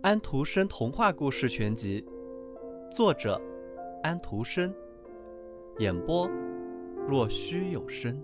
[0.00, 2.06] 安徒生童话故事全集，
[2.94, 3.40] 作者
[4.04, 4.72] 安徒生，
[5.80, 6.28] 演播
[7.08, 8.16] 若虚有声。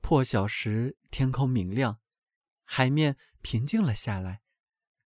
[0.00, 1.98] 破晓时，天空明亮，
[2.62, 4.42] 海面平静了下来，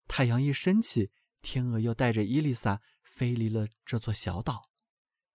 [0.08, 1.11] 太阳一升起。
[1.43, 4.71] 天鹅又带着伊丽莎飞离了这座小岛，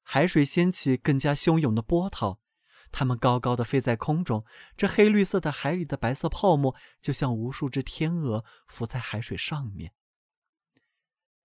[0.03, 2.41] 海水掀起更加汹涌的波涛，
[2.91, 4.45] 它们高高的飞在空中，
[4.77, 9.93] 这黑绿色的海里的白色泡沫就像无数只天鹅浮在海水上面。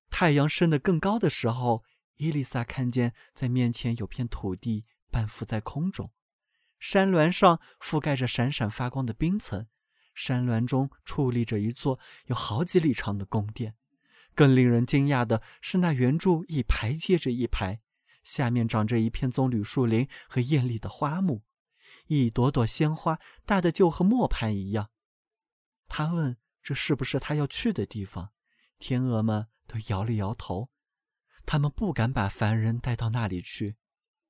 [0.10, 1.84] 太阳升得更高的时候，
[2.16, 6.12] 伊丽莎看见在面前有片土地半浮在空中，
[6.80, 9.68] 山峦上覆盖着闪闪发光的冰层，
[10.16, 13.76] 山峦中矗立着一座有好几里长的宫殿。
[14.36, 17.82] 更令人惊讶的是，那圆柱一排接着一排，
[18.24, 21.44] 下面长着一片棕榈树林和艳丽的花木，
[22.08, 24.90] 一朵朵鲜花大的就和磨盘一样。
[25.88, 28.32] 他问：“这是不是他要去的地方？”
[28.80, 30.70] 天鹅们都摇了摇头，
[31.46, 33.78] 他们不敢把凡人带到那里去，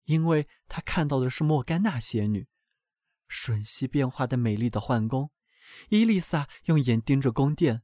[0.03, 2.47] 因为他看到的是莫甘娜仙女，
[3.27, 5.31] 瞬息变化的美丽的幻宫。
[5.89, 7.83] 伊丽莎用眼盯着宫殿，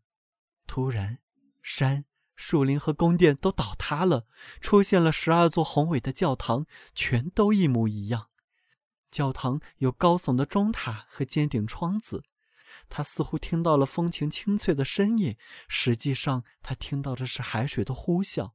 [0.68, 1.20] 突然，
[1.64, 2.06] 山。
[2.40, 4.26] 树林和宫殿都倒塌了，
[4.62, 6.66] 出现了十二座宏伟的教堂，
[6.96, 8.30] 全都一模一样。
[9.12, 12.24] 教堂有高耸的钟塔和尖顶窗子。
[12.88, 15.36] 他似乎听到了风琴清脆的声音，
[15.68, 18.54] 实际上他听到的是海水的呼啸。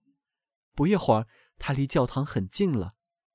[0.74, 2.94] 不一会儿，他离教堂很近了。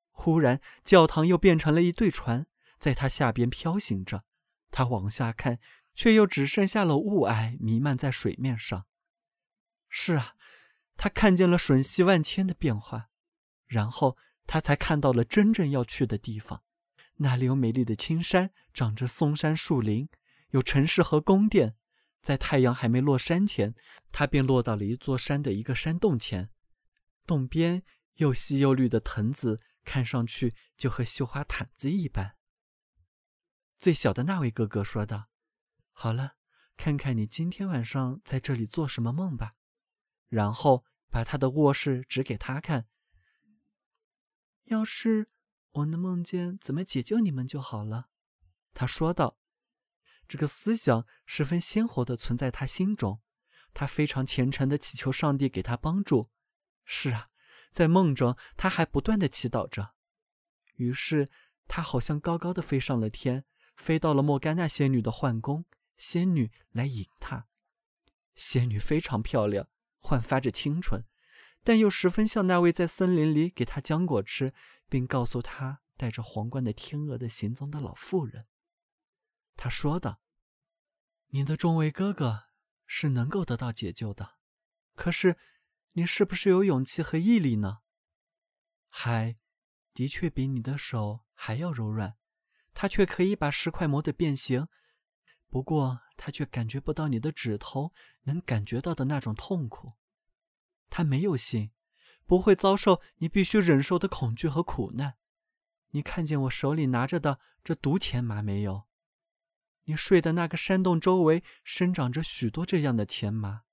[0.10, 2.48] 忽然，教堂又变成了一对船，
[2.80, 4.24] 在他下边飘行着。
[4.72, 5.60] 他往下看，
[5.94, 8.88] 却又只剩下了雾霭弥漫在水面上。
[9.88, 10.34] 是啊。
[11.02, 13.10] 他看见了瞬息万千的变化，
[13.68, 16.62] 然后他才看到了真正要去的地方。
[17.22, 20.10] 那里有美丽的青山，长着松山树林，
[20.50, 21.78] 有城市和宫殿。
[22.22, 23.74] 在太阳还没落山前，
[24.12, 26.50] 他便落到了一座山的一个山洞前。
[27.26, 27.84] 洞边
[28.16, 32.36] 又细又绿的藤子，看上去就和绣花毯子一般。
[33.78, 35.30] 最小的那位哥哥说道
[35.94, 36.34] ：“好了，
[36.76, 39.54] 看看你今天晚上在这里做什么梦吧。”
[40.28, 40.84] 然后。
[41.10, 42.88] 把他的卧室指给他看。
[44.66, 45.30] 要是
[45.72, 48.10] 我能梦见怎么解救你们就好了，
[48.74, 49.38] 他说道。
[50.28, 53.20] 这个思想十分鲜活的存在他心中，
[53.74, 56.30] 他非常虔诚的祈求上帝给他帮助。
[56.86, 57.30] 是啊，
[57.72, 59.96] 在梦中他还不断的祈祷着。
[60.76, 61.28] 于是
[61.68, 63.44] 他好像高高的飞上了天，
[63.76, 65.66] 飞到了莫甘娜仙女的幻宫。
[65.98, 67.48] 仙女来迎他。
[68.36, 69.68] 仙女非常漂亮。
[70.00, 71.06] 焕发着清纯，
[71.64, 74.54] 但又十分像那位在森林里给他浆果吃，
[74.88, 78.46] 并告诉他戴着皇冠的天鹅的行踪的老妇人。
[79.56, 80.22] 他说道
[81.32, 82.46] ：“你的众位哥哥
[82.86, 84.38] 是能够得到解救的，
[84.96, 85.38] 可是
[85.94, 87.80] 你是不是有勇气和毅力呢？
[88.88, 89.36] 海
[89.94, 92.16] 的确比你的手还要柔软，
[92.74, 94.68] 它却可以把石块磨得变形。
[95.50, 97.92] 不过，他却感觉不到你的指头
[98.24, 99.94] 能感觉到的那种痛苦。
[100.90, 101.72] 他没有心，
[102.26, 105.16] 不会遭受你必须忍受的恐惧和苦难。
[105.92, 108.88] 你看见我手里拿着的这毒钱麻没有？
[109.86, 113.64] 你睡的那个山洞周围生长着许多这样的钱麻。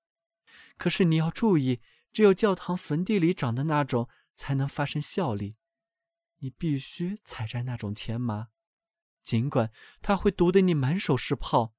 [0.77, 1.79] 可是你要注意，
[2.11, 5.57] 只有教堂坟地里长的那种才能发生效力。
[6.39, 8.47] 你必须采摘那种钱麻。
[9.27, 11.75] 尽管它会毒得你满手是泡，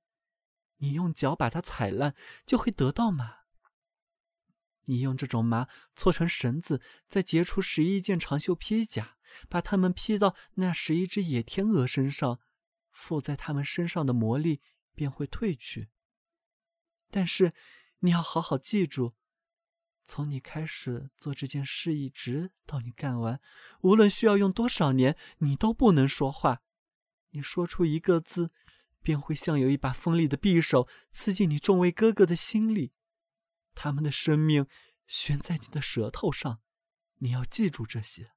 [0.76, 2.14] 你用脚把它踩烂
[2.44, 3.38] 就会得到麻。
[4.84, 5.66] 你用这种麻
[5.97, 9.16] 搓成绳子，再结出十一件长袖披甲，
[9.48, 12.38] 把它们披到那十一只野天鹅身上，
[12.91, 14.60] 附在它们身上的魔力
[14.94, 15.88] 便会退去。
[17.10, 17.54] 但是
[18.01, 19.15] 你要好好记住，
[20.04, 23.41] 从你开始做这件事一直到你干完，
[23.80, 26.60] 无论需要用多少年，你都不能说话。
[27.30, 28.53] 你说出一个字，
[29.03, 32.92] 便会像有一把锋利的匕首刺进你众位哥哥的心里，
[33.75, 34.66] 他们的生命
[35.07, 36.60] 悬在你的舌头上。
[37.21, 38.33] 你要记住这些。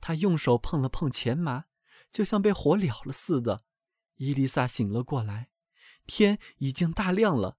[0.00, 1.64] 他用手碰了碰钱麻，
[2.12, 3.64] 就像被火燎了似的。
[4.16, 5.50] 伊丽莎醒了过来，
[6.06, 7.58] 天已经大亮了，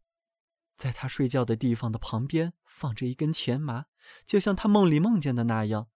[0.76, 3.86] 在他睡觉的地方的旁边放着一根钱麻，
[4.26, 5.90] 就像他梦里梦见的那样。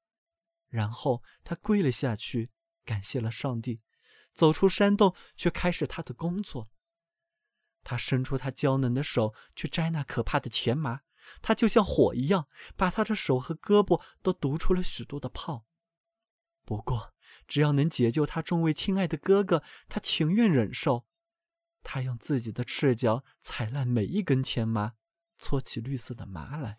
[0.68, 2.52] 然后他跪了下去。
[2.86, 3.82] 感谢了上帝，
[4.34, 6.70] 走出山洞，却开始他的工作。
[7.84, 11.02] 他伸出他娇嫩的手去摘那可怕的钱麻，
[11.42, 15.66] 它就像火一样，把他的手和胳膊都毒出了许多的泡。
[16.64, 17.14] 不过，
[17.48, 21.08] 只要能解救他众位亲爱的哥哥，他情愿忍受。
[21.84, 24.94] 他用自己的赤脚踩烂每一根铅麻，
[25.40, 26.76] 搓起绿色的麻来。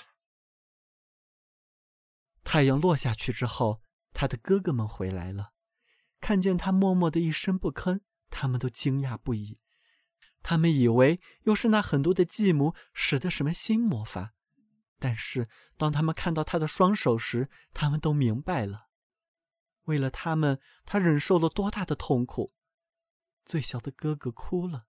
[2.45, 3.83] 太阳落下去之后，
[4.13, 5.53] 他的哥哥们回来了，
[6.23, 9.59] 看见他默默的一声不吭，他们都惊讶不已。
[10.41, 14.33] 他们以为又是那很多的继母使的什么新魔法，
[14.99, 18.89] 但是当他们看到他的双手时，他们都明白了。
[19.83, 22.55] 为了他们，他忍受了多大的痛苦。
[23.45, 24.87] 最小的哥哥哭了，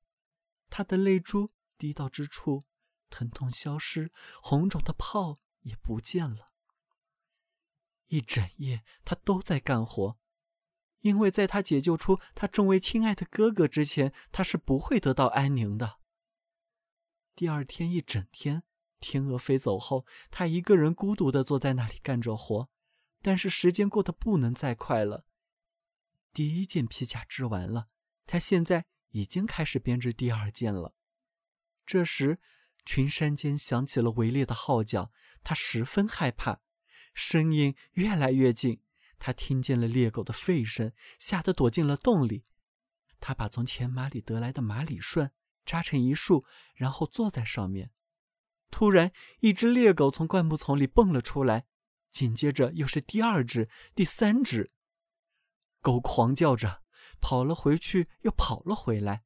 [0.69, 2.63] 他的泪珠滴到之处，
[3.09, 6.53] 疼痛消失，红肿的泡也不见了。
[8.07, 10.19] 一整夜，他都在干活。
[11.03, 15.99] 因为在他解救出他众位亲爱的哥哥之前，他是不会得到安宁的。
[17.35, 18.63] 第二天一整天，
[18.99, 22.69] 天鹅飞走后，他一个人孤独的坐在那里干着活。
[23.21, 25.25] 但是时间过得不能再快了。
[26.33, 27.87] 第一件皮甲织完了，
[28.25, 30.93] 他现在已经开始编织第二件了。
[31.85, 32.39] 这时，
[32.85, 35.11] 群山间响起了围猎的号角，
[35.43, 36.61] 他十分害怕，
[37.13, 38.81] 声音越来越近。
[39.25, 42.43] 他听见了猎狗的吠声，吓得躲进了洞里。
[43.21, 45.31] 他把从前马里得来的马里顺
[45.63, 46.43] 扎成一束，
[46.75, 47.91] 然后坐在上面。
[48.69, 51.67] 突然，一只猎狗从灌木丛里蹦了出来，
[52.11, 54.73] 紧接着又是第二只、第三只。
[55.79, 56.81] 狗狂叫着
[57.21, 59.23] 跑了回去，又跑了回来。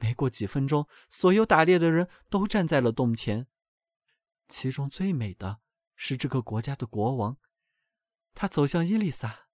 [0.00, 3.46] 没过几分钟，所有打猎的人都站在了洞前。
[4.48, 5.60] 其中最美的
[5.94, 7.38] 是这个国家的国王。
[8.40, 9.48] 他走向伊丽莎，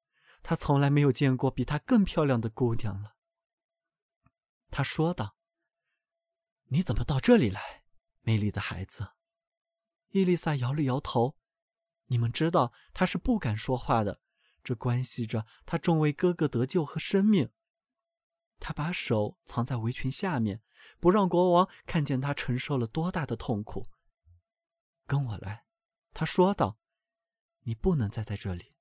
[0.45, 3.17] 他从来没有见过比她更漂亮的姑娘了。
[4.71, 5.37] 他说道
[6.71, 7.83] ：“你怎么到这里来，
[8.21, 9.15] 美丽的孩子？”
[10.11, 11.37] 伊丽莎摇了摇头。
[12.05, 14.21] 你们知道，她是不敢说话的，
[14.63, 17.51] 这关系着她众位哥哥得救和生命。
[18.61, 20.63] 她把手藏在围裙下面，
[21.01, 23.89] 不让国王看见她承受了多大的痛苦。
[25.09, 25.67] 跟我来，
[26.13, 26.79] 她说道。
[27.63, 28.76] 你不能再在这里。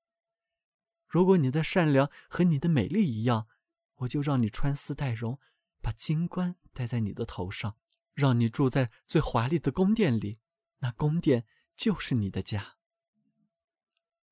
[1.16, 3.48] 如果你的善良和你的美丽一样，
[4.00, 5.40] 我就让你穿丝带绒，
[5.80, 7.78] 把金冠戴在你的头上，
[8.12, 10.42] 让你住在最华丽的宫殿里。
[10.80, 12.76] 那宫殿就是你的家。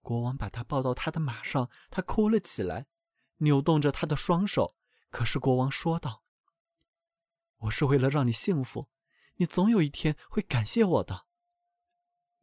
[0.02, 2.86] 国王把他抱到他的马上，他哭了起来，
[3.38, 4.76] 扭动着他的双手。
[5.08, 6.22] 可是国王说道
[7.60, 8.90] ：“我是为了让你幸福，
[9.36, 11.24] 你总有一天会感谢我的。”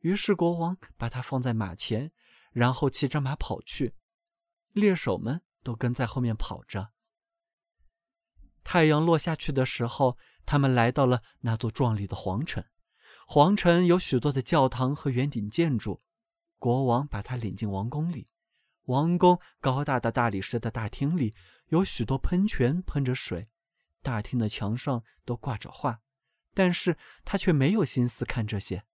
[0.01, 2.11] 于是国王把他放在马前，
[2.51, 3.93] 然后骑着马跑去，
[4.73, 6.91] 猎手们都跟在后面跑着。
[8.63, 12.63] 太阳落下去的时候，他们来到了那座壮丽的皇城。
[13.27, 16.01] 皇城有许多的教堂和圆顶建筑。
[16.59, 18.27] 国王把他领进王宫里。
[18.83, 21.33] 王宫高大的大理石的大厅里
[21.67, 23.49] 有许多喷泉喷着水，
[24.01, 26.01] 大厅的墙上都挂着画，
[26.53, 28.85] 但是他却没有心思看这些。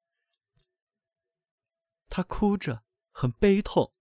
[2.07, 3.93] 他哭着，很悲痛，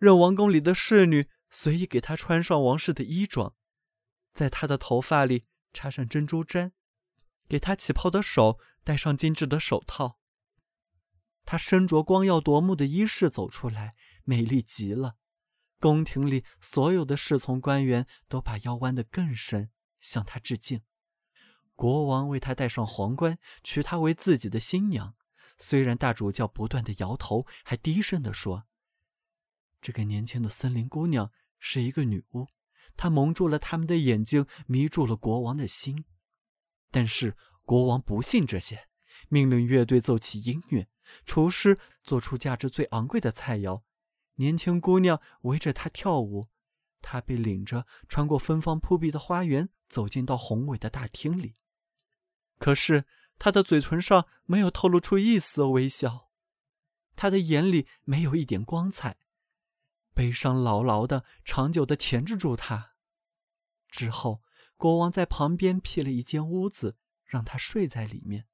[0.00, 3.54] 让王宫里的侍女随意给他穿上王室的衣装，
[4.32, 5.44] 在他的头发里
[5.74, 6.72] 插上珍珠针，
[7.46, 10.18] 给他起泡的手戴上精致的手套。
[11.44, 13.92] 他身着光耀夺目的衣饰走出来，
[14.24, 15.16] 美丽极了。
[15.78, 20.80] 宫廷里所有的侍从官员都把腰弯得更深，向他致敬。
[21.74, 25.14] 国王为他戴上皇冠，娶她为自己的新娘。
[25.58, 28.66] 虽然大主教不断的摇头，还低声的说
[29.80, 32.46] ：“这个年轻的森林姑娘是一个女巫，
[32.96, 36.04] 她蒙住了他们的眼睛，迷住了国王的心。”
[36.90, 38.88] 但是国王不信这些，
[39.28, 40.88] 命令乐队奏起音乐，
[41.24, 43.82] 厨师做出价值最昂贵的菜肴，
[44.36, 46.48] 年轻姑娘围着他跳舞，
[47.00, 51.54] 他被领着穿过芬芳扑鼻的花园，走进到宏伟的大厅里。
[52.58, 53.04] 可是。
[53.42, 56.28] 他的嘴唇上没有透露出一丝微笑，
[57.16, 59.16] 他的眼里没有一点光彩，
[60.14, 62.92] 悲伤牢牢的、长久的钳制住他。
[63.88, 64.42] 之后，
[64.76, 68.46] 国王在旁边辟了一间屋子，让他睡在里面。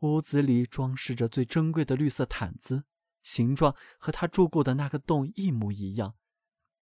[0.00, 2.84] 屋子里装饰着最珍贵的绿色毯子，
[3.22, 6.14] 形状和他住过的那个洞一模一样。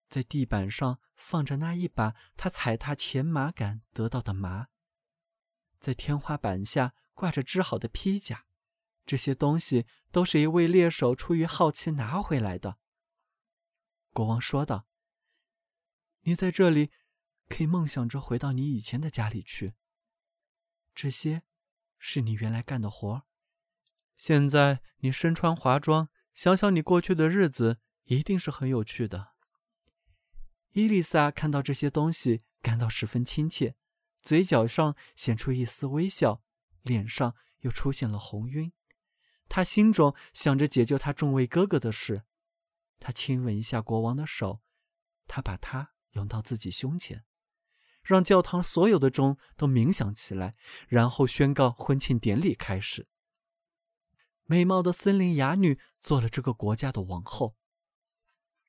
[0.08, 4.68] 在地板上放着那一把他踩踏前麻杆得到的麻，
[5.78, 6.94] 在天花板下。
[7.12, 8.46] 挂着织好的披甲，
[9.04, 12.78] 这些东西都是一位猎手出于好奇拿回来的。
[14.12, 14.86] 国王说道
[16.22, 16.90] ：“你在这里
[17.48, 19.74] 可以梦想着回到你以前的家里去。
[20.94, 21.42] 这些
[21.98, 23.22] 是你原来干的活
[24.16, 29.32] 现在你身穿华装，想想你过去的日子，一定是很有趣的。
[30.72, 33.76] 伊丽莎看到这些东西，感到十分亲切，
[34.20, 36.42] 嘴角上显出一丝微笑，
[36.82, 38.72] 脸上又出现了红晕。
[39.48, 42.24] 她心中想着解救她众位哥哥的事。
[43.00, 44.62] 他亲吻一下国王的手，
[45.26, 47.24] 他把它拥到自己胸前，
[48.04, 50.54] 让教堂所有的钟都鸣响起来，
[50.86, 53.08] 然后宣告婚庆典礼开始。
[54.44, 57.56] 美貌的森林哑女做了这个国家的王后。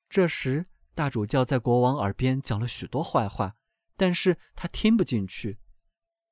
[0.09, 0.65] 这时。
[0.93, 3.55] 大主教在国王耳边讲了许多坏话，
[3.95, 5.57] 但是他听不进去。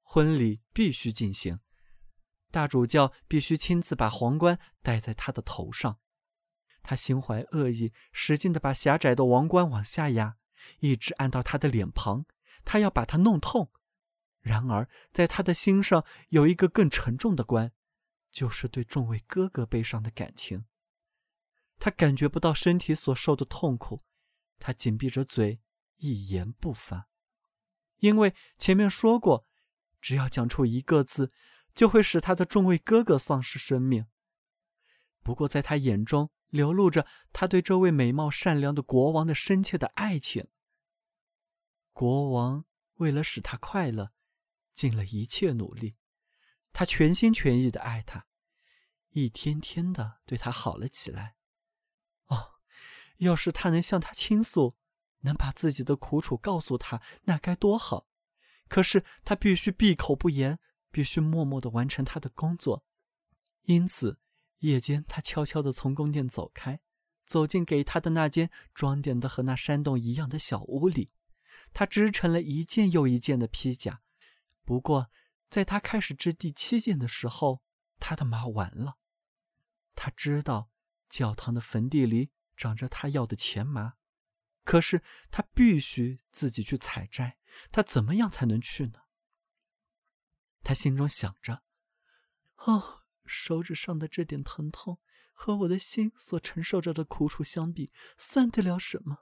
[0.01, 1.61] 婚礼必须进行，
[2.51, 5.97] 大主教必须亲自把皇冠戴在他的头上。
[6.89, 10.37] 他心怀恶意，使劲地把狭窄的王冠往下压，
[10.79, 12.25] 一直按到他的脸庞。
[12.65, 13.71] 他要把他弄痛。
[14.41, 17.71] 然而，在他的心上有一个更沉重的关，
[18.31, 20.65] 就是对众位哥哥悲伤的感情。
[21.77, 24.01] 他感觉不到身体所受的痛苦。
[24.57, 25.61] 他紧闭着嘴，
[25.97, 27.07] 一言不发，
[27.97, 29.45] 因为前面说过，
[30.01, 31.31] 只要讲出一个字，
[31.71, 34.07] 就会使他的众位哥哥丧失生命。
[35.21, 40.47] 不过，在他眼中流露着他对这位美貌善良的国王的深切的爱情。
[41.93, 42.65] 国王
[42.95, 44.11] 为了使他快乐，
[44.73, 45.95] 尽了一切努力，
[46.73, 48.27] 他全心全意的爱他，
[49.09, 51.35] 一天天的对他好了起来。
[52.27, 52.55] 哦
[53.17, 54.77] 要是他能向他倾诉，
[55.19, 58.07] 能把自己的苦楚告诉他，那该多好！
[58.69, 60.57] 可是他必须闭口不言，
[60.89, 62.85] 必须默默的完成他的工作。
[63.63, 64.19] 因此，
[64.59, 66.79] 夜间他悄悄地从宫殿走开，
[67.25, 71.11] 走进给他的那间装点的和那山洞一样的小屋里。
[71.73, 74.01] 他织成了一件又一件的披甲。
[74.63, 75.09] 不过，
[75.49, 77.61] 在他开始织第七件的时候，
[77.99, 78.97] 他的麻完了。
[79.95, 80.69] 他知道，
[81.09, 82.31] 教堂的坟地里。
[82.59, 83.93] 长着他要的钱麻，
[84.65, 85.01] 可是
[85.31, 87.37] 他必须自己去采摘。
[87.71, 89.03] 他怎么样才能去呢？
[90.61, 91.63] 他心中想着
[92.67, 92.98] ：“哦，
[93.29, 94.99] 手指上的这点疼痛，
[95.31, 99.19] 和我的心所承受着的苦楚相比，算得了什么？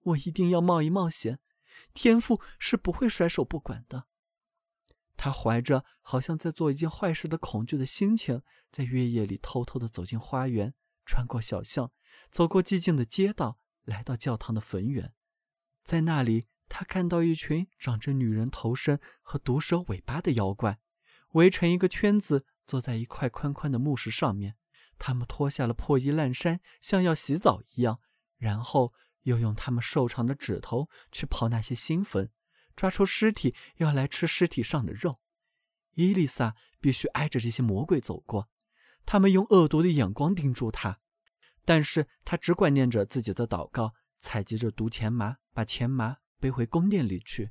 [0.00, 1.38] 我一定要冒一冒险。
[1.92, 4.06] 天父是不会甩手不管的。”
[5.16, 11.92] 他怀着好像在做一件坏事的恐惧的心情，在月夜里偷偷的走进花园，穿过小巷。
[12.30, 15.12] 走过寂静的街道，来到教堂的坟园，
[15.84, 20.80] 在那里，他看到一群长着女人头身和毒蛇尾巴的妖怪，
[21.32, 24.56] 围成一个圈子，坐在一块宽宽的木石上面。
[24.98, 28.00] 他们脱下了破衣烂衫，像要洗澡一样，
[28.36, 28.92] 然后
[29.22, 32.30] 又用他们瘦长的指头去刨那些新坟，
[32.76, 35.20] 抓出尸体，要来吃尸体上的肉。
[35.94, 38.48] 伊丽莎必须挨着这些魔鬼走过，
[39.04, 41.00] 他们用恶毒的眼光盯住她。
[41.64, 47.50] 但是他只管念着自己的祷告，采集着毒钱麻，把钱麻背回宫殿里去。